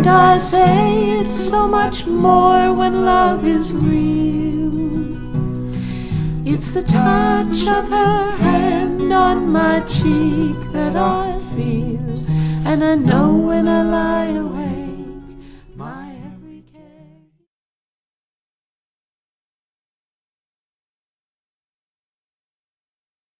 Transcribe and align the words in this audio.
And 0.00 0.08
I 0.08 0.38
say 0.38 1.10
it's 1.20 1.30
so 1.50 1.68
much 1.68 2.06
more 2.06 2.72
when 2.72 3.04
love 3.04 3.44
is 3.44 3.70
real. 3.70 4.72
It's 6.48 6.70
the 6.70 6.82
touch 6.82 7.66
of 7.66 7.90
her 7.90 8.30
hand 8.30 9.12
on 9.12 9.52
my 9.52 9.80
cheek 9.80 10.56
that 10.72 10.96
I 10.96 11.38
feel. 11.54 12.24
And 12.66 12.82
I 12.82 12.94
know 12.94 13.36
when 13.36 13.68
I 13.68 13.82
lie 13.82 14.32
awake, 14.40 15.36
my 15.76 16.14
every 16.32 16.64
care. 16.72 17.20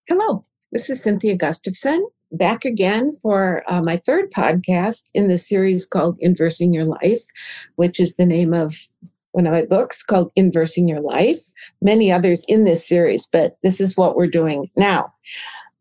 Hello, 0.07 0.43
this 0.71 0.91
is 0.91 1.03
Cynthia 1.03 1.39
Gustavson, 1.39 2.01
back 2.33 2.65
again 2.65 3.17
for 3.23 3.63
uh, 3.67 3.83
my 3.83 3.97
third 3.97 4.31
podcast 4.31 5.09
in 5.15 5.29
the 5.29 5.39
series 5.39 5.87
called 5.87 6.17
Inversing 6.21 6.73
Your 6.73 6.85
Life, 6.85 7.25
which 7.77 7.99
is 8.01 8.17
the 8.17 8.27
name 8.27 8.55
of 8.55 8.75
one 9.33 9.47
of 9.47 9.53
my 9.53 9.65
books 9.65 10.03
called 10.03 10.33
Inversing 10.37 10.89
Your 10.89 11.01
Life. 11.01 11.41
Many 11.81 12.11
others 12.11 12.45
in 12.49 12.65
this 12.65 12.87
series, 12.87 13.27
but 13.27 13.57
this 13.63 13.81
is 13.81 13.97
what 13.97 14.17
we're 14.17 14.27
doing 14.27 14.71
now. 14.77 15.13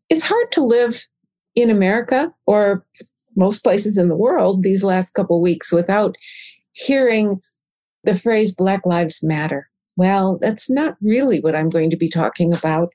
It's 0.08 0.24
hard 0.24 0.52
to 0.52 0.64
live 0.64 1.06
in 1.54 1.70
America 1.70 2.32
or 2.46 2.84
most 3.36 3.62
places 3.62 3.96
in 3.96 4.08
the 4.08 4.16
world 4.16 4.62
these 4.62 4.84
last 4.84 5.14
couple 5.14 5.40
weeks 5.40 5.72
without 5.72 6.16
hearing 6.72 7.40
the 8.04 8.16
phrase 8.16 8.54
Black 8.54 8.86
Lives 8.86 9.22
Matter. 9.22 9.68
Well, 9.96 10.38
that's 10.40 10.70
not 10.70 10.96
really 11.02 11.40
what 11.40 11.54
I'm 11.54 11.68
going 11.68 11.90
to 11.90 11.96
be 11.96 12.08
talking 12.08 12.54
about. 12.54 12.94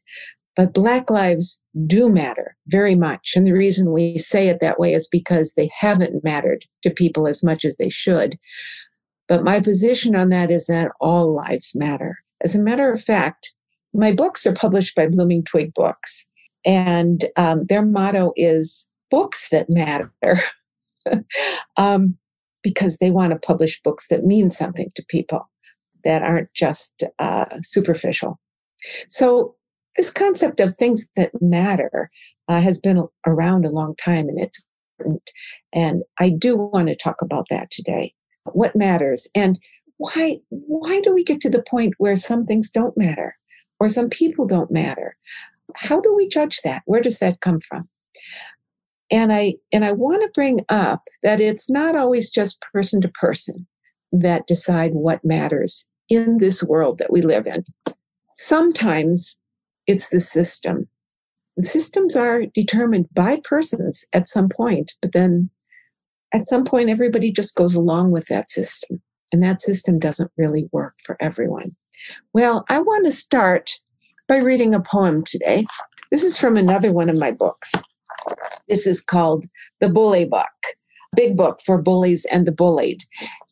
But 0.55 0.73
Black 0.73 1.09
lives 1.09 1.61
do 1.85 2.09
matter 2.09 2.55
very 2.67 2.95
much. 2.95 3.33
And 3.35 3.45
the 3.45 3.53
reason 3.53 3.91
we 3.91 4.17
say 4.17 4.47
it 4.47 4.59
that 4.61 4.79
way 4.79 4.93
is 4.93 5.07
because 5.07 5.53
they 5.53 5.69
haven't 5.77 6.23
mattered 6.23 6.65
to 6.83 6.89
people 6.89 7.27
as 7.27 7.43
much 7.43 7.65
as 7.65 7.77
they 7.77 7.89
should. 7.89 8.37
But 9.27 9.43
my 9.43 9.59
position 9.59 10.15
on 10.15 10.29
that 10.29 10.51
is 10.51 10.67
that 10.67 10.91
all 11.01 11.33
lives 11.33 11.75
matter. 11.75 12.17
As 12.43 12.55
a 12.55 12.61
matter 12.61 12.91
of 12.91 13.01
fact, 13.01 13.53
my 13.93 14.11
books 14.11 14.45
are 14.45 14.53
published 14.53 14.95
by 14.95 15.07
Blooming 15.07 15.43
Twig 15.43 15.73
Books, 15.73 16.29
and 16.65 17.25
um, 17.37 17.65
their 17.67 17.85
motto 17.85 18.33
is 18.35 18.89
books 19.09 19.49
that 19.49 19.69
matter. 19.69 20.11
um, 21.77 22.17
because 22.61 22.97
they 22.97 23.11
want 23.11 23.31
to 23.31 23.37
publish 23.37 23.79
books 23.83 24.07
that 24.07 24.25
mean 24.25 24.49
something 24.49 24.89
to 24.95 25.05
people 25.07 25.47
that 26.03 26.23
aren't 26.23 26.51
just 26.55 27.03
uh, 27.19 27.45
superficial. 27.61 28.39
So 29.07 29.55
this 29.97 30.11
concept 30.11 30.59
of 30.59 30.75
things 30.75 31.09
that 31.15 31.31
matter 31.41 32.09
uh, 32.47 32.61
has 32.61 32.79
been 32.79 33.07
around 33.25 33.65
a 33.65 33.71
long 33.71 33.95
time 33.95 34.27
and 34.29 34.43
it's 34.43 34.63
important. 34.99 35.29
And 35.73 36.03
I 36.19 36.29
do 36.29 36.55
want 36.57 36.87
to 36.87 36.95
talk 36.95 37.21
about 37.21 37.47
that 37.49 37.71
today. 37.71 38.13
What 38.53 38.75
matters 38.75 39.27
and 39.33 39.59
why 39.97 40.37
why 40.49 41.01
do 41.01 41.13
we 41.13 41.23
get 41.23 41.41
to 41.41 41.49
the 41.49 41.63
point 41.63 41.95
where 41.97 42.15
some 42.15 42.45
things 42.45 42.69
don't 42.69 42.97
matter 42.97 43.35
or 43.79 43.89
some 43.89 44.09
people 44.09 44.45
don't 44.45 44.71
matter? 44.71 45.15
How 45.75 45.99
do 45.99 46.13
we 46.15 46.27
judge 46.27 46.59
that? 46.63 46.83
Where 46.85 47.01
does 47.01 47.19
that 47.19 47.41
come 47.41 47.59
from? 47.59 47.89
And 49.11 49.33
I 49.33 49.55
and 49.71 49.85
I 49.85 49.93
want 49.93 50.21
to 50.21 50.29
bring 50.33 50.61
up 50.69 51.07
that 51.23 51.41
it's 51.41 51.69
not 51.69 51.95
always 51.95 52.29
just 52.29 52.63
person 52.73 53.01
to 53.01 53.07
person 53.09 53.65
that 54.11 54.47
decide 54.47 54.93
what 54.93 55.25
matters 55.25 55.87
in 56.09 56.37
this 56.37 56.63
world 56.63 56.99
that 56.99 57.11
we 57.11 57.21
live 57.21 57.47
in. 57.47 57.63
Sometimes 58.35 59.39
it's 59.87 60.09
the 60.09 60.19
system. 60.19 60.87
And 61.57 61.65
systems 61.65 62.15
are 62.15 62.45
determined 62.45 63.07
by 63.13 63.39
persons 63.43 64.05
at 64.13 64.27
some 64.27 64.49
point, 64.49 64.93
but 65.01 65.13
then 65.13 65.49
at 66.33 66.47
some 66.49 66.65
point, 66.65 66.89
everybody 66.89 67.31
just 67.31 67.55
goes 67.55 67.75
along 67.75 68.11
with 68.11 68.27
that 68.27 68.49
system. 68.49 69.01
And 69.31 69.41
that 69.41 69.61
system 69.61 69.99
doesn't 69.99 70.31
really 70.37 70.67
work 70.71 70.95
for 71.03 71.15
everyone. 71.21 71.75
Well, 72.33 72.65
I 72.69 72.79
want 72.79 73.05
to 73.05 73.11
start 73.11 73.71
by 74.27 74.37
reading 74.37 74.75
a 74.75 74.81
poem 74.81 75.23
today. 75.23 75.65
This 76.11 76.23
is 76.23 76.37
from 76.37 76.57
another 76.57 76.91
one 76.91 77.09
of 77.09 77.15
my 77.15 77.31
books. 77.31 77.71
This 78.67 78.85
is 78.85 79.01
called 79.01 79.45
The 79.79 79.89
Bully 79.89 80.25
Book, 80.25 80.45
big 81.15 81.37
book 81.37 81.59
for 81.65 81.81
bullies 81.81 82.25
and 82.25 82.45
the 82.45 82.51
bullied. 82.51 83.03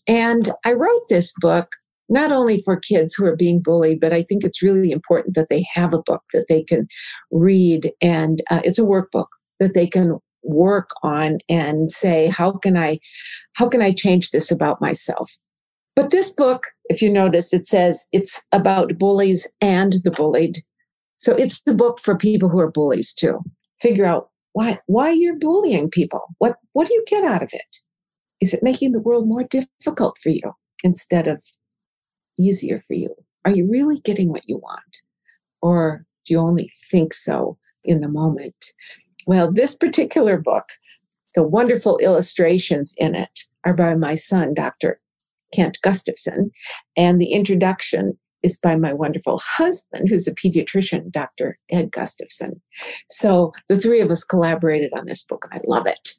And 0.07 0.51
I 0.65 0.73
wrote 0.73 1.07
this 1.09 1.33
book 1.39 1.75
not 2.13 2.31
only 2.31 2.61
for 2.61 2.79
kids 2.79 3.15
who 3.15 3.25
are 3.25 3.35
being 3.35 3.59
bullied, 3.59 3.99
but 3.99 4.13
I 4.13 4.21
think 4.21 4.43
it's 4.43 4.61
really 4.61 4.91
important 4.91 5.33
that 5.35 5.47
they 5.49 5.65
have 5.73 5.93
a 5.93 6.03
book 6.03 6.21
that 6.31 6.45
they 6.47 6.63
can 6.63 6.87
read. 7.31 7.91
And 8.01 8.41
uh, 8.51 8.61
it's 8.63 8.77
a 8.77 8.83
workbook 8.83 9.25
that 9.59 9.73
they 9.73 9.87
can 9.87 10.19
work 10.43 10.89
on 11.01 11.39
and 11.49 11.89
say, 11.89 12.27
how 12.27 12.51
can 12.51 12.77
I, 12.77 12.99
how 13.53 13.67
can 13.67 13.81
I 13.81 13.91
change 13.91 14.29
this 14.29 14.51
about 14.51 14.79
myself? 14.79 15.31
But 15.95 16.11
this 16.11 16.29
book, 16.31 16.67
if 16.85 17.01
you 17.01 17.11
notice, 17.11 17.51
it 17.51 17.65
says 17.65 18.05
it's 18.11 18.45
about 18.51 18.97
bullies 18.99 19.51
and 19.59 19.93
the 20.03 20.11
bullied. 20.11 20.59
So 21.17 21.33
it's 21.33 21.61
the 21.61 21.73
book 21.73 21.99
for 21.99 22.15
people 22.15 22.49
who 22.49 22.59
are 22.59 22.71
bullies 22.71 23.13
too. 23.13 23.39
Figure 23.81 24.05
out 24.05 24.29
why, 24.53 24.79
why 24.85 25.11
you're 25.11 25.39
bullying 25.39 25.89
people. 25.89 26.21
What, 26.37 26.57
what 26.73 26.87
do 26.87 26.93
you 26.93 27.03
get 27.07 27.23
out 27.23 27.41
of 27.41 27.49
it? 27.53 27.77
Is 28.39 28.53
it 28.53 28.61
making 28.61 28.91
the 28.91 28.99
world 28.99 29.27
more 29.27 29.43
difficult 29.43 30.17
for 30.21 30.29
you 30.29 30.51
instead 30.83 31.27
of 31.27 31.41
easier 32.37 32.79
for 32.79 32.93
you? 32.93 33.13
Are 33.45 33.51
you 33.51 33.69
really 33.69 33.99
getting 33.99 34.29
what 34.29 34.47
you 34.47 34.57
want? 34.57 34.81
Or 35.61 36.05
do 36.25 36.33
you 36.33 36.39
only 36.39 36.71
think 36.89 37.13
so 37.13 37.57
in 37.83 38.01
the 38.01 38.07
moment? 38.07 38.71
Well, 39.27 39.51
this 39.51 39.75
particular 39.75 40.37
book, 40.37 40.65
the 41.35 41.43
wonderful 41.43 41.97
illustrations 41.99 42.93
in 42.97 43.15
it 43.15 43.39
are 43.65 43.73
by 43.73 43.95
my 43.95 44.15
son, 44.15 44.53
Dr. 44.53 44.99
Kent 45.53 45.77
Gustavson, 45.85 46.49
and 46.97 47.21
the 47.21 47.31
introduction 47.31 48.17
is 48.43 48.59
by 48.61 48.75
my 48.75 48.91
wonderful 48.91 49.39
husband, 49.41 50.09
who's 50.09 50.27
a 50.27 50.35
pediatrician, 50.35 51.09
Dr. 51.11 51.57
Ed 51.71 51.91
Gustavson. 51.91 52.59
So 53.09 53.53
the 53.69 53.77
three 53.77 54.01
of 54.01 54.11
us 54.11 54.23
collaborated 54.23 54.91
on 54.97 55.05
this 55.05 55.23
book, 55.23 55.45
and 55.49 55.59
I 55.59 55.63
love 55.65 55.87
it. 55.87 56.09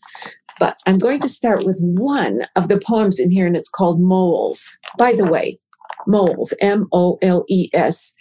But 0.58 0.78
I'm 0.86 0.98
going 0.98 1.20
to 1.20 1.28
start 1.28 1.64
with 1.64 1.78
one 1.82 2.42
of 2.56 2.69
the 2.69 2.81
poems 2.81 3.19
in 3.19 3.31
here, 3.31 3.46
and 3.46 3.56
it's 3.56 3.69
called 3.69 4.00
Moles. 4.00 4.66
By 4.96 5.12
the 5.12 5.26
way, 5.26 5.58
moles, 6.06 6.53
M 6.60 6.87
O 6.92 7.19
L 7.22 7.44
E 7.48 7.69
S. 7.72 8.12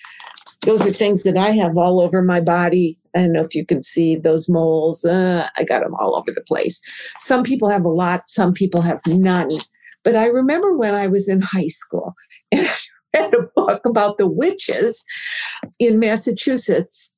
Those 0.66 0.86
are 0.88 0.92
things 0.92 1.24
that 1.24 1.38
I 1.38 1.52
have 1.52 1.78
all 1.78 2.00
over 2.00 2.22
my 2.22 2.40
body. 2.40 2.96
I 3.16 3.22
don't 3.22 3.34
know 3.34 3.42
if 3.42 3.54
you 3.54 3.66
can 3.66 3.84
see 3.84 4.16
those 4.16 4.48
moles. 4.48 5.04
Uh, 5.04 5.48
I 5.58 5.64
got 5.64 5.84
them 5.84 5.94
all 6.00 6.16
over 6.16 6.32
the 6.32 6.44
place. 6.48 6.82
Some 7.20 7.44
people 7.44 7.70
have 7.70 7.84
a 7.84 7.90
lot, 7.90 8.30
some 8.30 8.54
people 8.54 8.82
have 8.82 9.02
none. 9.06 9.52
But 10.04 10.16
I 10.16 10.28
remember 10.28 10.76
when 10.76 10.96
I 10.96 11.08
was 11.08 11.28
in 11.28 11.42
high 11.42 11.68
school 11.68 12.14
and 12.52 12.68
I 12.68 13.20
read 13.20 13.34
a 13.34 13.48
book 13.56 13.86
about 13.86 14.18
the 14.18 14.28
witches 14.28 15.04
in 15.80 16.00
Massachusetts. 16.00 17.14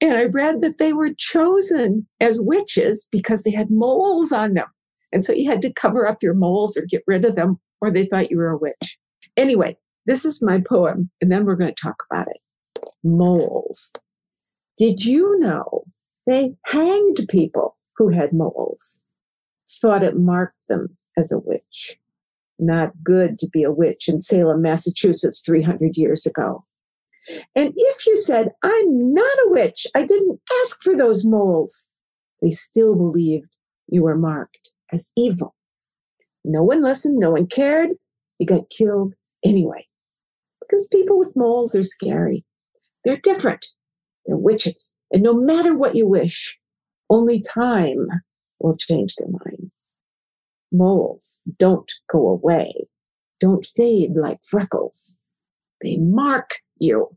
And 0.00 0.16
I 0.16 0.24
read 0.24 0.62
that 0.62 0.78
they 0.78 0.92
were 0.92 1.14
chosen 1.16 2.06
as 2.20 2.40
witches 2.40 3.08
because 3.10 3.44
they 3.44 3.52
had 3.52 3.70
moles 3.70 4.32
on 4.32 4.54
them. 4.54 4.66
And 5.12 5.24
so 5.24 5.32
you 5.32 5.48
had 5.48 5.62
to 5.62 5.72
cover 5.72 6.08
up 6.08 6.22
your 6.22 6.34
moles 6.34 6.76
or 6.76 6.82
get 6.82 7.04
rid 7.06 7.24
of 7.24 7.36
them, 7.36 7.60
or 7.80 7.90
they 7.90 8.06
thought 8.06 8.30
you 8.30 8.38
were 8.38 8.50
a 8.50 8.58
witch. 8.58 8.98
Anyway, 9.36 9.76
this 10.06 10.24
is 10.24 10.42
my 10.42 10.60
poem, 10.60 11.10
and 11.20 11.30
then 11.30 11.44
we're 11.44 11.56
going 11.56 11.72
to 11.72 11.82
talk 11.82 11.96
about 12.10 12.26
it. 12.28 12.40
Moles. 13.04 13.92
Did 14.76 15.04
you 15.04 15.38
know 15.38 15.84
they 16.26 16.54
hanged 16.66 17.18
people 17.28 17.76
who 17.96 18.08
had 18.08 18.32
moles? 18.32 19.02
Thought 19.80 20.02
it 20.02 20.18
marked 20.18 20.68
them 20.68 20.96
as 21.16 21.30
a 21.30 21.38
witch. 21.38 21.96
Not 22.58 22.92
good 23.04 23.38
to 23.40 23.48
be 23.48 23.62
a 23.62 23.70
witch 23.70 24.08
in 24.08 24.20
Salem, 24.20 24.62
Massachusetts 24.62 25.40
300 25.40 25.96
years 25.96 26.26
ago. 26.26 26.64
And 27.54 27.72
if 27.76 28.06
you 28.06 28.16
said, 28.16 28.50
I'm 28.62 29.14
not 29.14 29.38
a 29.46 29.50
witch, 29.50 29.86
I 29.94 30.02
didn't 30.02 30.40
ask 30.62 30.82
for 30.82 30.96
those 30.96 31.24
moles, 31.24 31.88
they 32.40 32.50
still 32.50 32.96
believed 32.96 33.56
you 33.86 34.02
were 34.02 34.16
marked 34.16 34.70
as 34.92 35.12
evil. 35.16 35.54
No 36.44 36.64
one 36.64 36.82
listened, 36.82 37.18
no 37.18 37.30
one 37.30 37.46
cared. 37.46 37.90
You 38.40 38.46
got 38.46 38.68
killed 38.68 39.14
anyway 39.44 39.86
because 40.72 40.88
people 40.88 41.18
with 41.18 41.36
moles 41.36 41.74
are 41.74 41.82
scary. 41.82 42.44
They're 43.04 43.18
different. 43.18 43.66
They're 44.24 44.36
witches. 44.36 44.96
And 45.12 45.22
no 45.22 45.34
matter 45.34 45.76
what 45.76 45.94
you 45.94 46.06
wish, 46.06 46.58
only 47.10 47.42
time 47.42 48.06
will 48.58 48.76
change 48.76 49.16
their 49.16 49.28
minds. 49.28 49.94
Moles 50.72 51.42
don't 51.58 51.92
go 52.10 52.28
away, 52.28 52.72
don't 53.38 53.66
fade 53.66 54.12
like 54.14 54.38
freckles. 54.42 55.16
They 55.82 55.98
mark 55.98 56.54
you. 56.78 57.08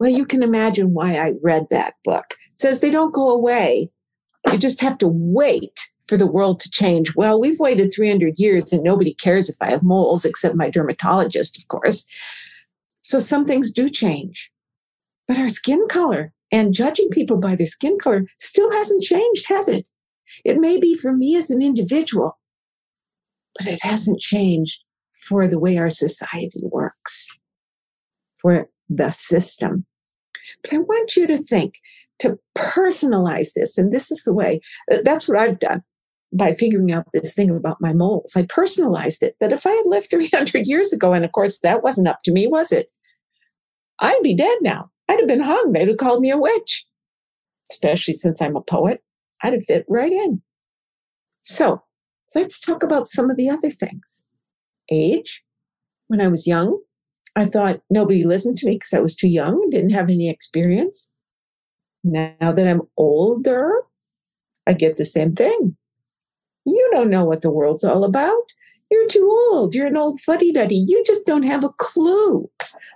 Well, 0.00 0.10
you 0.10 0.26
can 0.26 0.42
imagine 0.42 0.92
why 0.92 1.16
I 1.16 1.34
read 1.42 1.68
that 1.70 1.94
book. 2.04 2.34
It 2.52 2.60
says 2.60 2.80
they 2.80 2.90
don't 2.90 3.14
go 3.14 3.30
away. 3.30 3.90
You 4.50 4.58
just 4.58 4.80
have 4.80 4.98
to 4.98 5.08
wait 5.08 5.78
for 6.08 6.16
the 6.16 6.26
world 6.26 6.60
to 6.60 6.70
change. 6.70 7.14
Well, 7.16 7.40
we've 7.40 7.58
waited 7.58 7.92
300 7.94 8.38
years 8.38 8.72
and 8.72 8.82
nobody 8.82 9.14
cares 9.14 9.48
if 9.48 9.56
I 9.60 9.70
have 9.70 9.82
moles 9.82 10.24
except 10.24 10.54
my 10.54 10.70
dermatologist, 10.70 11.58
of 11.58 11.68
course. 11.68 12.06
So 13.00 13.18
some 13.18 13.44
things 13.44 13.72
do 13.72 13.88
change. 13.88 14.50
But 15.26 15.38
our 15.38 15.48
skin 15.48 15.86
color 15.88 16.32
and 16.52 16.74
judging 16.74 17.08
people 17.10 17.38
by 17.38 17.56
their 17.56 17.66
skin 17.66 17.98
color 17.98 18.24
still 18.38 18.70
hasn't 18.72 19.02
changed, 19.02 19.46
has 19.48 19.68
it? 19.68 19.88
It 20.44 20.58
may 20.58 20.78
be 20.78 20.96
for 20.96 21.12
me 21.12 21.36
as 21.36 21.50
an 21.50 21.62
individual, 21.62 22.38
but 23.58 23.66
it 23.66 23.80
hasn't 23.82 24.20
changed 24.20 24.78
for 25.12 25.48
the 25.48 25.58
way 25.58 25.76
our 25.76 25.90
society 25.90 26.60
works, 26.62 27.28
for 28.40 28.68
the 28.88 29.10
system. 29.10 29.86
But 30.62 30.72
I 30.72 30.78
want 30.78 31.16
you 31.16 31.26
to 31.26 31.36
think 31.36 31.74
to 32.20 32.38
personalize 32.56 33.54
this. 33.54 33.76
And 33.76 33.92
this 33.92 34.10
is 34.10 34.22
the 34.22 34.32
way, 34.32 34.60
uh, 34.90 34.98
that's 35.04 35.28
what 35.28 35.38
I've 35.38 35.58
done 35.58 35.82
by 36.36 36.52
figuring 36.52 36.92
out 36.92 37.06
this 37.12 37.34
thing 37.34 37.50
about 37.50 37.80
my 37.80 37.92
moles. 37.92 38.34
I 38.36 38.46
personalized 38.48 39.22
it 39.22 39.36
that 39.40 39.52
if 39.52 39.66
I 39.66 39.70
had 39.70 39.86
lived 39.86 40.06
300 40.10 40.66
years 40.66 40.92
ago, 40.92 41.12
and 41.12 41.24
of 41.24 41.32
course 41.32 41.58
that 41.60 41.82
wasn't 41.82 42.08
up 42.08 42.22
to 42.24 42.32
me, 42.32 42.46
was 42.46 42.72
it? 42.72 42.90
I'd 44.00 44.22
be 44.22 44.34
dead 44.34 44.58
now. 44.60 44.90
I'd 45.08 45.20
have 45.20 45.28
been 45.28 45.40
hung. 45.40 45.72
They'd 45.72 45.88
have 45.88 45.96
called 45.96 46.20
me 46.20 46.30
a 46.30 46.36
witch, 46.36 46.86
especially 47.70 48.14
since 48.14 48.42
I'm 48.42 48.56
a 48.56 48.60
poet. 48.60 49.02
I'd 49.42 49.54
have 49.54 49.64
fit 49.64 49.84
right 49.88 50.12
in. 50.12 50.42
So 51.42 51.82
let's 52.34 52.60
talk 52.60 52.82
about 52.82 53.06
some 53.06 53.30
of 53.30 53.36
the 53.36 53.48
other 53.48 53.70
things. 53.70 54.24
Age. 54.90 55.42
When 56.08 56.20
I 56.20 56.28
was 56.28 56.46
young, 56.46 56.78
I 57.34 57.44
thought 57.44 57.80
nobody 57.90 58.24
listened 58.24 58.58
to 58.58 58.66
me 58.66 58.76
because 58.76 58.92
I 58.92 59.00
was 59.00 59.16
too 59.16 59.28
young, 59.28 59.68
didn't 59.70 59.90
have 59.90 60.08
any 60.08 60.28
experience. 60.28 61.10
Now 62.04 62.52
that 62.52 62.66
I'm 62.66 62.82
older, 62.96 63.82
I 64.66 64.72
get 64.72 64.96
the 64.96 65.04
same 65.04 65.34
thing. 65.34 65.76
You 66.66 66.88
don't 66.92 67.10
know 67.10 67.24
what 67.24 67.42
the 67.42 67.50
world's 67.50 67.84
all 67.84 68.04
about. 68.04 68.52
You're 68.90 69.08
too 69.08 69.28
old. 69.50 69.74
You're 69.74 69.86
an 69.86 69.96
old 69.96 70.20
fuddy 70.20 70.52
duddy. 70.52 70.84
You 70.86 71.02
just 71.04 71.26
don't 71.26 71.44
have 71.44 71.64
a 71.64 71.70
clue 71.78 72.50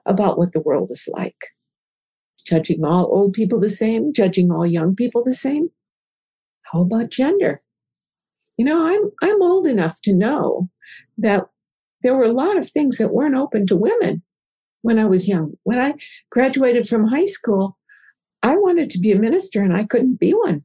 about 0.06 0.38
what 0.38 0.52
the 0.52 0.60
world 0.60 0.90
is 0.90 1.08
like. 1.12 1.38
Judging 2.46 2.84
all 2.84 3.04
old 3.06 3.32
people 3.32 3.60
the 3.60 3.68
same, 3.68 4.12
judging 4.12 4.50
all 4.50 4.66
young 4.66 4.94
people 4.94 5.22
the 5.24 5.34
same. 5.34 5.70
How 6.62 6.82
about 6.82 7.10
gender? 7.10 7.62
You 8.56 8.64
know, 8.64 8.86
I'm 8.86 9.10
I'm 9.22 9.42
old 9.42 9.66
enough 9.66 10.00
to 10.02 10.14
know 10.14 10.68
that 11.18 11.46
there 12.02 12.14
were 12.14 12.24
a 12.24 12.32
lot 12.32 12.56
of 12.56 12.68
things 12.68 12.98
that 12.98 13.12
weren't 13.12 13.36
open 13.36 13.66
to 13.66 13.76
women 13.76 14.22
when 14.82 14.98
I 14.98 15.06
was 15.06 15.28
young. 15.28 15.54
When 15.64 15.80
I 15.80 15.94
graduated 16.30 16.86
from 16.86 17.08
high 17.08 17.26
school, 17.26 17.78
I 18.42 18.56
wanted 18.56 18.90
to 18.90 18.98
be 18.98 19.12
a 19.12 19.18
minister 19.18 19.62
and 19.62 19.76
I 19.76 19.84
couldn't 19.84 20.18
be 20.18 20.32
one. 20.32 20.64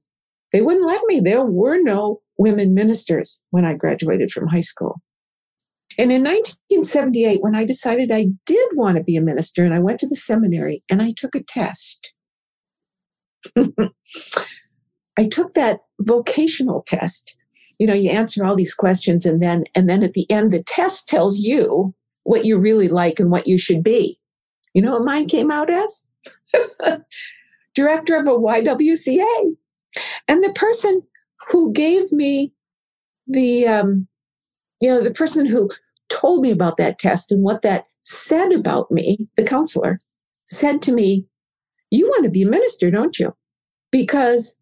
They 0.51 0.61
wouldn't 0.61 0.87
let 0.87 1.01
me. 1.07 1.19
There 1.19 1.43
were 1.43 1.81
no 1.81 2.21
women 2.37 2.73
ministers 2.73 3.43
when 3.49 3.65
I 3.65 3.73
graduated 3.73 4.31
from 4.31 4.47
high 4.47 4.61
school. 4.61 5.01
And 5.97 6.11
in 6.11 6.23
1978, 6.23 7.41
when 7.41 7.55
I 7.55 7.63
decided 7.63 8.11
I 8.11 8.27
did 8.45 8.67
want 8.73 8.97
to 8.97 9.03
be 9.03 9.15
a 9.15 9.21
minister, 9.21 9.63
and 9.63 9.73
I 9.73 9.79
went 9.79 9.99
to 10.01 10.07
the 10.07 10.15
seminary 10.15 10.83
and 10.89 11.01
I 11.01 11.13
took 11.15 11.35
a 11.35 11.43
test. 11.43 12.13
I 15.17 15.27
took 15.29 15.53
that 15.53 15.79
vocational 15.99 16.83
test. 16.85 17.35
You 17.79 17.87
know, 17.87 17.93
you 17.93 18.09
answer 18.09 18.43
all 18.43 18.55
these 18.55 18.73
questions, 18.73 19.25
and 19.25 19.41
then 19.41 19.65
and 19.73 19.89
then 19.89 20.03
at 20.03 20.13
the 20.13 20.29
end, 20.29 20.51
the 20.51 20.63
test 20.63 21.07
tells 21.07 21.39
you 21.39 21.93
what 22.23 22.45
you 22.45 22.57
really 22.57 22.87
like 22.87 23.19
and 23.19 23.31
what 23.31 23.47
you 23.47 23.57
should 23.57 23.83
be. 23.83 24.17
You 24.73 24.81
know 24.81 24.91
what 24.91 25.05
mine 25.05 25.27
came 25.27 25.51
out 25.51 25.69
as? 25.69 26.07
Director 27.75 28.17
of 28.17 28.27
a 28.27 28.31
YWCA. 28.31 29.55
And 30.27 30.43
the 30.43 30.53
person 30.53 31.01
who 31.49 31.71
gave 31.73 32.11
me 32.11 32.53
the, 33.27 33.67
um, 33.67 34.07
you 34.81 34.89
know, 34.89 35.01
the 35.01 35.13
person 35.13 35.45
who 35.45 35.69
told 36.09 36.41
me 36.41 36.51
about 36.51 36.77
that 36.77 36.99
test 36.99 37.31
and 37.31 37.43
what 37.43 37.61
that 37.61 37.85
said 38.01 38.51
about 38.51 38.91
me, 38.91 39.17
the 39.35 39.43
counselor, 39.43 39.99
said 40.45 40.81
to 40.83 40.93
me, 40.93 41.25
You 41.91 42.07
want 42.07 42.23
to 42.25 42.29
be 42.29 42.43
a 42.43 42.49
minister, 42.49 42.91
don't 42.91 43.17
you? 43.19 43.35
Because 43.91 44.59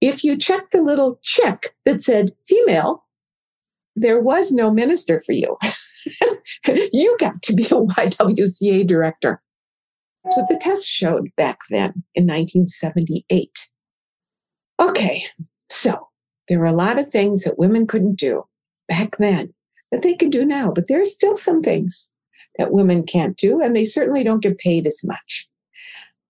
if 0.00 0.22
you 0.22 0.36
check 0.36 0.70
the 0.70 0.82
little 0.82 1.18
check 1.22 1.66
that 1.84 2.02
said 2.02 2.32
female, 2.46 3.04
there 3.96 4.20
was 4.20 4.52
no 4.52 4.70
minister 4.70 5.20
for 5.24 5.32
you. 5.32 5.56
you 6.92 7.16
got 7.18 7.42
to 7.42 7.54
be 7.54 7.64
a 7.64 7.68
YWCA 7.68 8.86
director. 8.86 9.42
That's 10.22 10.36
what 10.36 10.48
the 10.48 10.58
test 10.60 10.86
showed 10.86 11.30
back 11.36 11.60
then 11.70 12.04
in 12.14 12.26
1978. 12.26 13.70
Okay, 14.78 15.24
so 15.70 16.08
there 16.48 16.58
were 16.58 16.66
a 16.66 16.72
lot 16.72 16.98
of 16.98 17.08
things 17.08 17.44
that 17.44 17.58
women 17.58 17.86
couldn't 17.86 18.18
do 18.18 18.44
back 18.88 19.16
then 19.18 19.52
that 19.90 20.02
they 20.02 20.14
can 20.14 20.30
do 20.30 20.44
now, 20.44 20.70
but 20.70 20.84
there 20.88 21.00
are 21.00 21.06
still 21.06 21.36
some 21.36 21.62
things 21.62 22.10
that 22.58 22.72
women 22.72 23.04
can't 23.04 23.36
do, 23.36 23.60
and 23.60 23.74
they 23.74 23.84
certainly 23.84 24.22
don't 24.22 24.42
get 24.42 24.58
paid 24.58 24.86
as 24.86 25.02
much. 25.04 25.48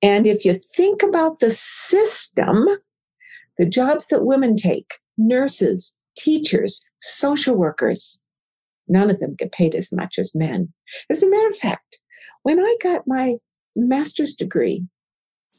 And 0.03 0.27
if 0.27 0.45
you 0.45 0.55
think 0.55 1.03
about 1.03 1.41
the 1.41 1.51
system, 1.51 2.67
the 3.59 3.67
jobs 3.67 4.09
that 4.09 4.25
women 4.25 4.57
take, 4.57 4.95
nurses, 5.17 5.97
teachers, 6.17 6.89
social 7.01 7.57
workers, 7.57 8.21
none 8.89 9.11
of 9.11 9.19
them 9.19 9.35
get 9.37 9.53
paid 9.53 9.75
as 9.75 9.93
much 9.93 10.19
as 10.19 10.35
men. 10.35 10.73
As 11.11 11.23
a 11.23 11.31
matter 11.31 11.49
of 11.49 11.57
fact, 11.57 11.99
when 12.43 12.61
I 12.61 12.77
got 12.83 13.07
my 13.07 13.37
master's 13.75 14.35
degree 14.35 14.85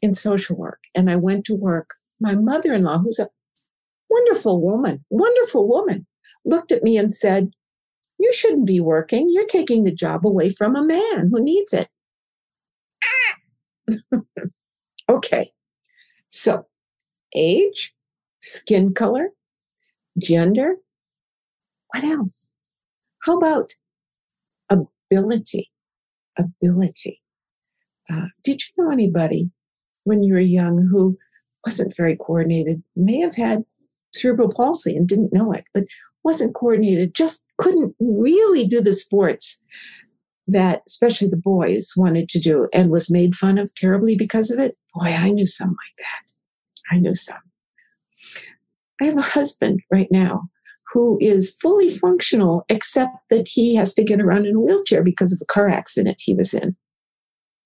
in 0.00 0.14
social 0.14 0.56
work 0.56 0.80
and 0.94 1.10
I 1.10 1.16
went 1.16 1.44
to 1.46 1.54
work, 1.54 1.94
my 2.20 2.34
mother 2.34 2.72
in 2.74 2.82
law, 2.82 2.98
who's 2.98 3.18
a 3.18 3.28
wonderful 4.10 4.60
woman, 4.60 5.04
wonderful 5.10 5.68
woman, 5.68 6.06
looked 6.44 6.72
at 6.72 6.82
me 6.82 6.96
and 6.96 7.12
said, 7.12 7.50
You 8.18 8.32
shouldn't 8.32 8.66
be 8.66 8.80
working. 8.80 9.28
You're 9.30 9.46
taking 9.46 9.84
the 9.84 9.94
job 9.94 10.26
away 10.26 10.50
from 10.50 10.76
a 10.76 10.84
man 10.84 11.30
who 11.30 11.42
needs 11.42 11.72
it. 11.72 11.88
okay. 15.08 15.52
So, 16.28 16.66
age, 17.34 17.94
skin 18.40 18.94
color, 18.94 19.30
gender. 20.18 20.76
What 21.88 22.04
else? 22.04 22.50
How 23.22 23.36
about 23.38 23.72
ability? 24.70 25.70
Ability. 26.38 27.22
Uh, 28.10 28.26
did 28.42 28.62
you 28.62 28.84
know 28.84 28.90
anybody 28.90 29.50
when 30.04 30.22
you 30.22 30.34
were 30.34 30.40
young 30.40 30.88
who 30.90 31.18
wasn't 31.68 31.94
very 31.94 32.16
coordinated, 32.16 32.82
may 32.96 33.18
have 33.18 33.36
had 33.36 33.62
cerebral 34.14 34.50
palsy 34.50 34.96
and 34.96 35.06
didn't 35.06 35.34
know 35.34 35.52
it, 35.52 35.64
but 35.74 35.84
wasn't 36.24 36.54
coordinated, 36.54 37.14
just 37.14 37.44
couldn't 37.58 37.94
really 38.00 38.66
do 38.66 38.80
the 38.80 38.94
sports 38.94 39.62
that 40.46 40.80
especially 40.86 41.28
the 41.28 41.36
boys 41.36 41.92
wanted 41.94 42.26
to 42.30 42.40
do 42.40 42.68
and 42.72 42.90
was 42.90 43.10
made 43.10 43.34
fun 43.34 43.58
of 43.58 43.74
terribly 43.74 44.16
because 44.16 44.50
of 44.50 44.58
it? 44.58 44.78
Boy, 44.94 45.12
I 45.12 45.28
knew 45.28 45.44
some 45.44 45.68
like 45.68 45.98
that. 45.98 46.96
I 46.96 47.00
knew 47.00 47.14
some. 47.14 47.36
I 49.02 49.04
have 49.04 49.18
a 49.18 49.20
husband 49.20 49.80
right 49.92 50.08
now 50.10 50.48
who 50.94 51.18
is 51.20 51.54
fully 51.60 51.90
functional, 51.90 52.64
except 52.70 53.12
that 53.28 53.46
he 53.46 53.74
has 53.74 53.92
to 53.92 54.02
get 54.02 54.22
around 54.22 54.46
in 54.46 54.56
a 54.56 54.60
wheelchair 54.60 55.02
because 55.02 55.34
of 55.34 55.38
the 55.38 55.44
car 55.44 55.68
accident 55.68 56.18
he 56.18 56.32
was 56.32 56.54
in. 56.54 56.74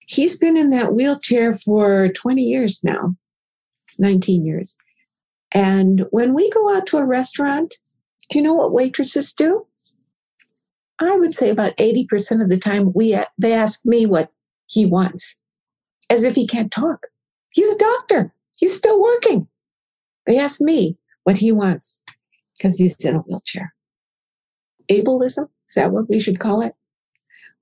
He's 0.08 0.36
been 0.40 0.56
in 0.56 0.70
that 0.70 0.92
wheelchair 0.92 1.54
for 1.54 2.08
20 2.08 2.42
years 2.42 2.80
now, 2.82 3.14
19 3.98 4.44
years. 4.44 4.76
And 5.52 6.06
when 6.10 6.34
we 6.34 6.50
go 6.50 6.74
out 6.74 6.86
to 6.88 6.98
a 6.98 7.04
restaurant, 7.04 7.76
do 8.30 8.38
you 8.38 8.42
know 8.42 8.54
what 8.54 8.72
waitresses 8.72 9.32
do? 9.32 9.66
I 10.98 11.16
would 11.16 11.34
say 11.34 11.50
about 11.50 11.76
80% 11.76 12.42
of 12.42 12.48
the 12.48 12.58
time 12.58 12.92
we 12.94 13.18
they 13.38 13.52
ask 13.52 13.80
me 13.84 14.06
what 14.06 14.30
he 14.68 14.86
wants 14.86 15.40
as 16.08 16.22
if 16.22 16.34
he 16.34 16.46
can't 16.46 16.70
talk. 16.70 17.06
He's 17.52 17.68
a 17.68 17.78
doctor. 17.78 18.32
He's 18.56 18.76
still 18.76 19.00
working. 19.00 19.48
They 20.26 20.38
ask 20.38 20.60
me 20.60 20.96
what 21.24 21.38
he 21.38 21.52
wants 21.52 22.00
because 22.56 22.78
he's 22.78 22.96
in 23.04 23.16
a 23.16 23.20
wheelchair. 23.20 23.74
Ableism? 24.90 25.48
Is 25.68 25.74
that 25.74 25.92
what 25.92 26.08
we 26.08 26.20
should 26.20 26.38
call 26.38 26.62
it? 26.62 26.74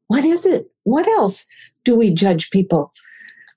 What 0.09 0.25
is 0.25 0.45
it? 0.45 0.67
What 0.85 1.07
else 1.09 1.47
do 1.85 1.97
we 1.97 2.13
judge 2.13 2.51
people? 2.51 2.93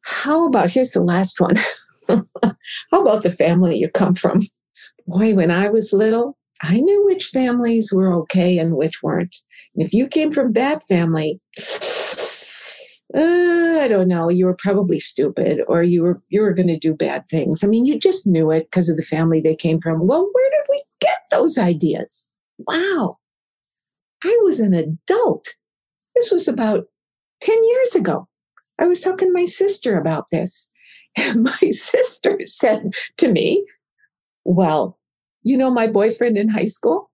How 0.03 0.45
about, 0.45 0.71
here's 0.71 0.91
the 0.91 1.01
last 1.01 1.39
one. 1.39 1.55
How 2.91 3.01
about 3.01 3.23
the 3.23 3.31
family 3.31 3.77
you 3.77 3.89
come 3.89 4.15
from? 4.15 4.39
Boy, 5.07 5.33
when 5.33 5.51
I 5.51 5.69
was 5.69 5.93
little, 5.93 6.37
I 6.61 6.79
knew 6.79 7.05
which 7.05 7.25
families 7.25 7.91
were 7.91 8.13
okay 8.21 8.57
and 8.57 8.75
which 8.75 9.03
weren't. 9.03 9.35
And 9.75 9.85
if 9.85 9.93
you 9.93 10.07
came 10.07 10.31
from 10.31 10.53
that 10.53 10.83
family, 10.85 11.39
uh, 13.15 13.79
I 13.81 13.87
don't 13.89 14.07
know, 14.07 14.29
you 14.29 14.45
were 14.45 14.55
probably 14.57 14.99
stupid 14.99 15.61
or 15.67 15.83
you 15.83 16.03
were 16.03 16.21
you 16.29 16.41
were 16.41 16.53
going 16.53 16.67
to 16.67 16.79
do 16.79 16.93
bad 16.93 17.27
things. 17.27 17.63
I 17.63 17.67
mean, 17.67 17.85
you 17.85 17.99
just 17.99 18.25
knew 18.25 18.51
it 18.51 18.67
because 18.71 18.89
of 18.89 18.97
the 18.97 19.03
family 19.03 19.41
they 19.41 19.55
came 19.55 19.81
from. 19.81 20.07
Well, 20.07 20.29
where 20.31 20.49
did 20.51 20.65
we 20.69 20.83
get 21.01 21.17
those 21.31 21.57
ideas? 21.57 22.29
Wow. 22.59 23.17
I 24.23 24.37
was 24.43 24.59
an 24.59 24.73
adult. 24.73 25.47
This 26.15 26.31
was 26.31 26.47
about 26.47 26.85
10 27.41 27.61
years 27.61 27.95
ago. 27.95 28.27
I 28.79 28.85
was 28.85 29.01
talking 29.01 29.27
to 29.27 29.33
my 29.33 29.45
sister 29.45 29.97
about 29.97 30.29
this. 30.31 30.71
And 31.17 31.43
my 31.61 31.69
sister 31.71 32.37
said 32.41 32.93
to 33.17 33.31
me, 33.31 33.65
Well, 34.45 34.99
you 35.43 35.57
know, 35.57 35.69
my 35.69 35.87
boyfriend 35.87 36.37
in 36.37 36.49
high 36.49 36.65
school, 36.65 37.09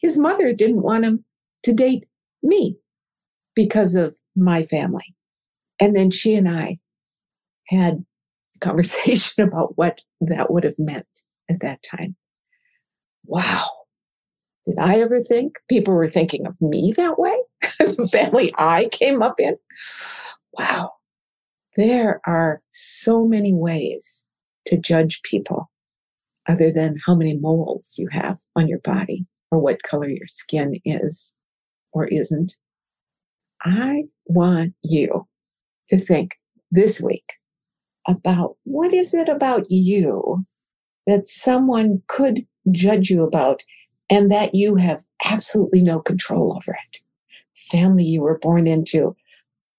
his 0.00 0.18
mother 0.18 0.52
didn't 0.52 0.82
want 0.82 1.04
him 1.04 1.24
to 1.64 1.72
date 1.72 2.06
me 2.42 2.78
because 3.54 3.94
of 3.94 4.16
my 4.36 4.62
family. 4.62 5.14
And 5.80 5.96
then 5.96 6.10
she 6.10 6.34
and 6.34 6.48
I 6.48 6.78
had 7.68 8.04
a 8.54 8.58
conversation 8.60 9.44
about 9.48 9.76
what 9.76 10.02
that 10.20 10.50
would 10.50 10.64
have 10.64 10.78
meant 10.78 11.06
at 11.50 11.60
that 11.60 11.82
time. 11.82 12.16
Wow. 13.24 13.64
Did 14.66 14.78
I 14.78 15.00
ever 15.00 15.20
think 15.20 15.58
people 15.68 15.94
were 15.94 16.08
thinking 16.08 16.46
of 16.46 16.60
me 16.60 16.92
that 16.96 17.18
way? 17.18 17.36
the 17.78 18.08
family 18.10 18.52
I 18.58 18.88
came 18.90 19.22
up 19.22 19.38
in? 19.38 19.56
Wow. 20.52 20.92
There 21.76 22.20
are 22.26 22.62
so 22.70 23.26
many 23.26 23.52
ways 23.52 24.26
to 24.66 24.78
judge 24.78 25.22
people 25.22 25.70
other 26.48 26.70
than 26.70 26.96
how 27.04 27.14
many 27.14 27.36
moles 27.36 27.94
you 27.98 28.08
have 28.10 28.38
on 28.54 28.68
your 28.68 28.78
body 28.78 29.26
or 29.50 29.58
what 29.58 29.82
color 29.82 30.08
your 30.08 30.26
skin 30.26 30.80
is 30.84 31.34
or 31.92 32.06
isn't. 32.06 32.56
I 33.62 34.04
want 34.26 34.74
you 34.82 35.26
to 35.88 35.98
think 35.98 36.38
this 36.70 37.00
week 37.00 37.34
about 38.08 38.56
what 38.64 38.92
is 38.92 39.12
it 39.12 39.28
about 39.28 39.70
you 39.70 40.44
that 41.06 41.28
someone 41.28 42.02
could 42.08 42.46
judge 42.70 43.10
you 43.10 43.22
about 43.22 43.62
and 44.08 44.30
that 44.30 44.54
you 44.54 44.76
have 44.76 45.02
absolutely 45.24 45.82
no 45.82 46.00
control 46.00 46.54
over 46.56 46.72
it. 46.72 46.98
Family 47.70 48.04
you 48.04 48.22
were 48.22 48.38
born 48.38 48.66
into, 48.66 49.16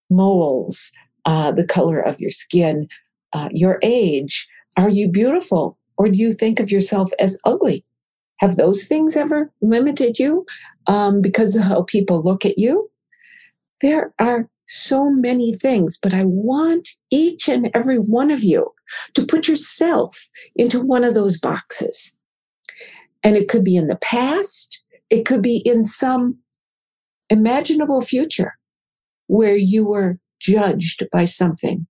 moles, 0.10 0.92
uh, 1.28 1.52
the 1.52 1.66
color 1.66 2.00
of 2.00 2.20
your 2.20 2.32
skin, 2.32 2.88
uh, 3.34 3.50
your 3.52 3.80
age. 3.84 4.48
Are 4.78 4.90
you 4.90 5.12
beautiful 5.12 5.78
or 5.98 6.10
do 6.10 6.18
you 6.18 6.34
think 6.34 6.60
of 6.60 6.72
yourself 6.72 7.12
as 7.20 7.40
ugly? 7.46 7.86
Have 8.40 8.56
those 8.56 8.86
things 8.86 9.16
ever 9.16 9.52
limited 9.62 10.18
you 10.18 10.46
um, 10.88 11.22
because 11.22 11.56
of 11.56 11.64
how 11.64 11.84
people 11.84 12.24
look 12.24 12.46
at 12.46 12.58
you? 12.58 12.90
There 13.82 14.14
are 14.20 14.50
so 14.68 15.10
many 15.10 15.54
things, 15.54 15.98
but 16.02 16.14
I 16.14 16.24
want 16.24 16.90
each 17.12 17.50
and 17.50 17.70
every 17.74 17.98
one 17.98 18.32
of 18.32 18.44
you 18.44 18.72
to 19.14 19.26
put 19.26 19.48
yourself 19.48 20.30
into 20.56 20.80
one 20.80 21.04
of 21.04 21.14
those 21.14 21.40
boxes. 21.40 22.16
And 23.24 23.36
it 23.36 23.50
could 23.50 23.64
be 23.64 23.76
in 23.76 23.88
the 23.88 23.98
past, 23.98 24.80
it 25.10 25.26
could 25.26 25.42
be 25.42 25.58
in 25.66 25.84
some 25.84 26.38
imaginable 27.30 28.02
future 28.02 28.58
where 29.28 29.58
you 29.58 29.86
were 29.86 30.20
judged 30.40 31.04
by 31.12 31.26
something. 31.26 31.88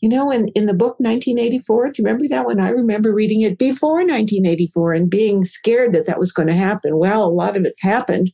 You 0.00 0.08
know, 0.08 0.30
in, 0.30 0.48
in 0.48 0.66
the 0.66 0.74
book 0.74 0.94
1984, 0.98 1.90
do 1.90 2.02
you 2.02 2.06
remember 2.06 2.28
that 2.28 2.46
one? 2.46 2.60
I 2.60 2.68
remember 2.68 3.12
reading 3.12 3.40
it 3.40 3.58
before 3.58 3.96
1984 3.96 4.92
and 4.92 5.10
being 5.10 5.44
scared 5.44 5.92
that 5.92 6.06
that 6.06 6.20
was 6.20 6.30
going 6.30 6.46
to 6.48 6.54
happen. 6.54 6.98
Well, 6.98 7.24
a 7.24 7.30
lot 7.30 7.56
of 7.56 7.64
it's 7.64 7.82
happened. 7.82 8.30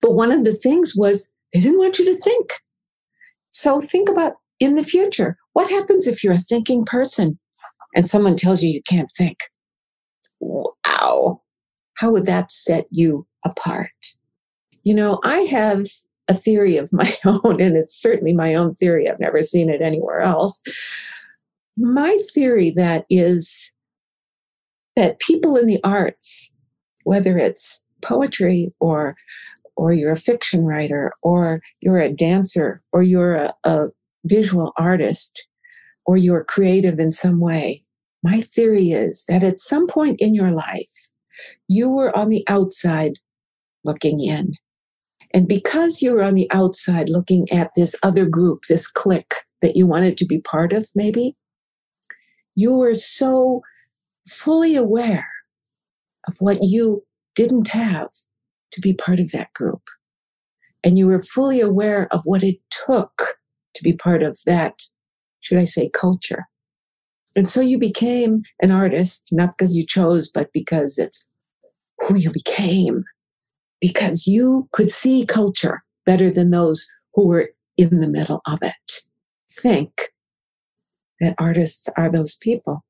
But 0.00 0.12
one 0.12 0.30
of 0.30 0.44
the 0.44 0.54
things 0.54 0.94
was 0.96 1.32
they 1.52 1.60
didn't 1.60 1.78
want 1.78 1.98
you 1.98 2.04
to 2.04 2.14
think. 2.14 2.52
So 3.50 3.80
think 3.80 4.08
about 4.08 4.34
in 4.60 4.76
the 4.76 4.84
future 4.84 5.36
what 5.52 5.68
happens 5.70 6.06
if 6.06 6.22
you're 6.22 6.34
a 6.34 6.38
thinking 6.38 6.84
person 6.84 7.38
and 7.96 8.08
someone 8.08 8.36
tells 8.36 8.62
you 8.62 8.70
you 8.70 8.82
can't 8.88 9.10
think? 9.16 9.38
Wow. 10.40 11.42
How 11.94 12.10
would 12.10 12.26
that 12.26 12.52
set 12.52 12.86
you 12.90 13.26
apart? 13.44 13.90
You 14.84 14.94
know, 14.94 15.18
I 15.24 15.38
have 15.40 15.86
a 16.28 16.34
theory 16.34 16.76
of 16.76 16.92
my 16.92 17.12
own, 17.24 17.60
and 17.60 17.76
it's 17.76 18.00
certainly 18.00 18.32
my 18.32 18.54
own 18.54 18.74
theory. 18.76 19.08
I've 19.08 19.20
never 19.20 19.42
seen 19.42 19.70
it 19.70 19.82
anywhere 19.82 20.20
else. 20.20 20.62
My 21.76 22.18
theory 22.34 22.70
that 22.70 23.06
is 23.08 23.72
that 24.96 25.20
people 25.20 25.56
in 25.56 25.66
the 25.66 25.80
arts, 25.84 26.52
whether 27.04 27.38
it's 27.38 27.84
poetry 28.02 28.72
or 28.80 29.16
or 29.76 29.92
you're 29.92 30.10
a 30.10 30.16
fiction 30.16 30.64
writer, 30.64 31.12
or 31.22 31.62
you're 31.80 32.00
a 32.00 32.12
dancer, 32.12 32.82
or 32.92 33.00
you're 33.00 33.36
a, 33.36 33.54
a 33.62 33.86
visual 34.24 34.72
artist, 34.76 35.46
or 36.04 36.16
you're 36.16 36.42
creative 36.42 36.98
in 36.98 37.12
some 37.12 37.38
way. 37.38 37.84
My 38.24 38.40
theory 38.40 38.90
is 38.90 39.24
that 39.28 39.44
at 39.44 39.60
some 39.60 39.86
point 39.86 40.20
in 40.20 40.34
your 40.34 40.50
life, 40.50 41.10
you 41.68 41.88
were 41.88 42.16
on 42.18 42.28
the 42.28 42.44
outside 42.48 43.12
looking 43.84 44.20
in. 44.20 44.54
And 45.34 45.46
because 45.46 46.00
you 46.00 46.12
were 46.12 46.22
on 46.22 46.34
the 46.34 46.50
outside 46.50 47.08
looking 47.08 47.50
at 47.52 47.70
this 47.76 47.94
other 48.02 48.26
group, 48.26 48.62
this 48.68 48.86
clique 48.86 49.34
that 49.60 49.76
you 49.76 49.86
wanted 49.86 50.16
to 50.18 50.26
be 50.26 50.40
part 50.40 50.72
of, 50.72 50.88
maybe, 50.94 51.36
you 52.54 52.76
were 52.76 52.94
so 52.94 53.62
fully 54.28 54.74
aware 54.74 55.28
of 56.26 56.36
what 56.40 56.58
you 56.62 57.04
didn't 57.34 57.68
have 57.68 58.08
to 58.72 58.80
be 58.80 58.92
part 58.92 59.20
of 59.20 59.30
that 59.32 59.52
group. 59.54 59.82
And 60.84 60.98
you 60.98 61.06
were 61.06 61.20
fully 61.20 61.60
aware 61.60 62.08
of 62.12 62.22
what 62.24 62.42
it 62.42 62.56
took 62.70 63.36
to 63.74 63.82
be 63.82 63.92
part 63.92 64.22
of 64.22 64.38
that, 64.46 64.82
should 65.40 65.58
I 65.58 65.64
say, 65.64 65.90
culture. 65.90 66.46
And 67.36 67.48
so 67.48 67.60
you 67.60 67.78
became 67.78 68.40
an 68.62 68.70
artist, 68.70 69.28
not 69.32 69.56
because 69.56 69.76
you 69.76 69.86
chose, 69.86 70.30
but 70.30 70.52
because 70.52 70.98
it's 70.98 71.26
who 72.06 72.16
you 72.16 72.30
became, 72.30 73.04
because 73.80 74.26
you 74.26 74.68
could 74.72 74.90
see 74.90 75.24
culture 75.24 75.82
better 76.04 76.30
than 76.30 76.50
those 76.50 76.88
who 77.14 77.26
were 77.26 77.50
in 77.76 78.00
the 78.00 78.08
middle 78.08 78.40
of 78.46 78.58
it. 78.62 79.02
Think 79.50 80.12
that 81.20 81.34
artists 81.38 81.88
are 81.96 82.10
those 82.10 82.36
people. 82.36 82.84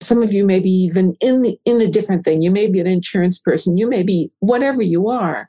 Some 0.00 0.22
of 0.22 0.32
you 0.32 0.46
may 0.46 0.58
be 0.58 0.70
even 0.70 1.16
in 1.20 1.42
the 1.42 1.58
in 1.64 1.80
a 1.80 1.86
different 1.86 2.24
thing. 2.24 2.42
You 2.42 2.50
may 2.50 2.68
be 2.68 2.80
an 2.80 2.86
insurance 2.86 3.38
person. 3.38 3.76
You 3.76 3.88
may 3.88 4.02
be 4.02 4.32
whatever 4.40 4.82
you 4.82 5.08
are 5.08 5.48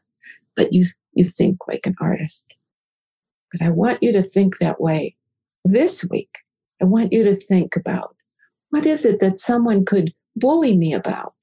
but 0.56 0.74
you 0.74 0.86
you 1.14 1.26
think 1.26 1.58
like 1.68 1.86
an 1.86 1.96
artist. 2.00 2.54
But 3.52 3.66
i 3.66 3.70
want 3.70 4.02
you 4.02 4.12
to 4.14 4.24
think 4.24 4.58
that 4.60 4.82
way 4.82 5.16
this 5.64 6.06
week. 6.10 6.40
I 6.82 6.86
want 6.86 7.14
you 7.14 7.24
to 7.24 7.36
think 7.36 7.76
about 7.76 8.16
what 8.72 8.86
is 8.86 9.06
it 9.06 9.20
that 9.20 9.38
someone 9.38 9.86
could 9.86 10.14
bully 10.36 10.76
me 10.76 10.94
about? 10.94 11.36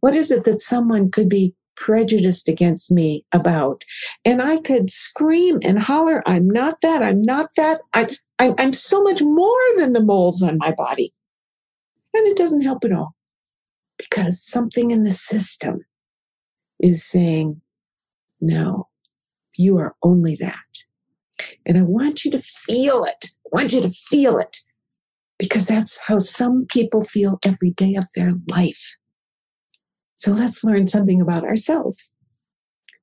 What 0.00 0.14
is 0.14 0.30
it 0.30 0.44
that 0.44 0.60
someone 0.60 1.10
could 1.10 1.28
be 1.28 1.54
prejudiced 1.76 2.48
against 2.48 2.90
me 2.90 3.24
about 3.32 3.84
and 4.24 4.42
i 4.42 4.58
could 4.60 4.90
scream 4.90 5.58
and 5.62 5.80
holler 5.80 6.22
i'm 6.26 6.48
not 6.48 6.80
that 6.80 7.02
i'm 7.02 7.22
not 7.22 7.48
that 7.56 7.80
I, 7.94 8.08
I 8.38 8.54
i'm 8.58 8.72
so 8.72 9.02
much 9.02 9.22
more 9.22 9.60
than 9.76 9.92
the 9.92 10.02
moles 10.02 10.42
on 10.42 10.58
my 10.58 10.72
body 10.72 11.12
and 12.14 12.26
it 12.26 12.36
doesn't 12.36 12.62
help 12.62 12.84
at 12.84 12.92
all 12.92 13.14
because 13.98 14.42
something 14.42 14.90
in 14.90 15.02
the 15.02 15.10
system 15.10 15.84
is 16.80 17.04
saying, 17.04 17.60
no, 18.40 18.88
you 19.56 19.78
are 19.78 19.94
only 20.02 20.36
that. 20.36 20.54
And 21.64 21.78
I 21.78 21.82
want 21.82 22.24
you 22.24 22.30
to 22.30 22.38
feel 22.38 23.04
it. 23.04 23.26
I 23.46 23.48
want 23.52 23.72
you 23.72 23.82
to 23.82 23.90
feel 23.90 24.38
it 24.38 24.58
because 25.38 25.66
that's 25.66 25.98
how 25.98 26.18
some 26.18 26.66
people 26.68 27.04
feel 27.04 27.38
every 27.44 27.70
day 27.70 27.94
of 27.94 28.06
their 28.14 28.32
life. 28.48 28.96
So 30.16 30.32
let's 30.32 30.64
learn 30.64 30.86
something 30.86 31.20
about 31.20 31.44
ourselves 31.44 32.12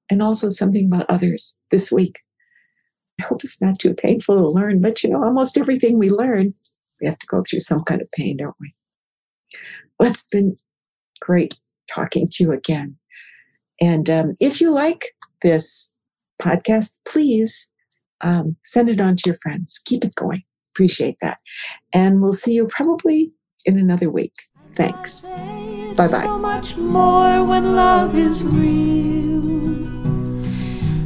and 0.10 0.22
also 0.22 0.50
something 0.50 0.86
about 0.86 1.06
others 1.10 1.58
this 1.72 1.92
week. 1.92 2.20
I 3.20 3.26
hope 3.26 3.44
it's 3.44 3.62
not 3.62 3.80
too 3.80 3.94
painful 3.94 4.36
to 4.36 4.56
learn, 4.56 4.82
but 4.82 5.04
you 5.04 5.10
know, 5.10 5.24
almost 5.24 5.58
everything 5.58 5.98
we 5.98 6.10
learn, 6.10 6.54
we 7.00 7.08
have 7.08 7.20
to 7.20 7.28
go 7.28 7.44
through 7.48 7.60
some 7.60 7.84
kind 7.84 8.02
of 8.02 8.12
pain, 8.12 8.38
don't 8.38 8.56
we? 8.60 8.74
Well, 10.00 10.10
it's 10.10 10.28
been 10.28 10.58
great 11.22 11.56
talking 11.88 12.28
to 12.32 12.44
you 12.44 12.52
again. 12.52 12.98
And 13.80 14.10
um, 14.10 14.34
if 14.40 14.60
you 14.60 14.74
like 14.74 15.06
this 15.42 15.94
podcast, 16.42 16.98
please 17.08 17.72
um, 18.22 18.56
send 18.64 18.90
it 18.90 19.02
on 19.02 19.18
to 19.18 19.24
your 19.28 19.36
friends. 19.36 19.80
Keep 19.86 20.06
it 20.06 20.16
going. 20.16 20.44
Appreciate 20.74 21.18
that. 21.22 21.38
And 21.94 22.22
we'll 22.22 22.34
see 22.34 22.54
you 22.54 22.68
probably 22.68 23.32
in 23.66 23.78
another 23.78 24.10
week. 24.10 24.34
Thanks. 24.76 25.26
Bye 25.96 26.08
bye. 26.08 26.24
So 26.24 26.40
much 26.40 26.76
more 26.76 27.44
when 27.44 27.76
love 27.76 28.16
is 28.16 28.44
real. 28.44 29.44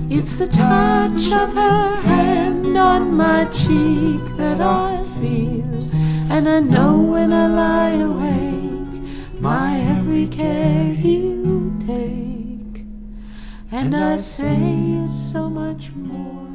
It's 0.10 0.36
the 0.36 0.48
touch 0.48 1.32
of 1.32 1.54
her 1.54 1.96
hand 2.02 2.78
on 2.78 3.14
my 3.16 3.46
cheek 3.46 4.22
that 4.38 4.62
I 4.62 5.04
feel. 5.20 5.90
And 6.32 6.48
I 6.48 6.60
know 6.62 7.02
when 7.02 7.34
I 7.34 7.48
lie 7.48 7.98
awake, 8.12 9.42
my 9.42 9.80
every 9.98 10.28
care 10.28 10.94
he'll 10.94 11.72
take. 11.80 12.86
And 13.72 13.96
I 13.96 14.18
say 14.18 14.58
it's 15.04 15.32
so 15.34 15.50
much 15.50 15.92
more. 15.92 16.47